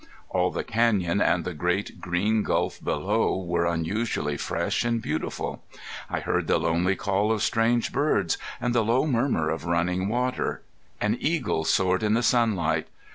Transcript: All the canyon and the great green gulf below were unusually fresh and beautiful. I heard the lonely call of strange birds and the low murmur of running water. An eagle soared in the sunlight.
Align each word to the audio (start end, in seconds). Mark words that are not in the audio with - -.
All 0.29 0.49
the 0.49 0.63
canyon 0.63 1.21
and 1.21 1.45
the 1.45 1.53
great 1.53 2.01
green 2.01 2.41
gulf 2.41 2.83
below 2.83 3.37
were 3.37 3.67
unusually 3.67 4.35
fresh 4.35 4.83
and 4.83 4.99
beautiful. 4.99 5.63
I 6.09 6.21
heard 6.21 6.47
the 6.47 6.57
lonely 6.57 6.95
call 6.95 7.31
of 7.31 7.43
strange 7.43 7.91
birds 7.91 8.39
and 8.59 8.73
the 8.73 8.83
low 8.83 9.05
murmur 9.05 9.51
of 9.51 9.65
running 9.65 10.07
water. 10.07 10.63
An 10.99 11.17
eagle 11.19 11.65
soared 11.65 12.01
in 12.01 12.15
the 12.15 12.23
sunlight. 12.23 12.87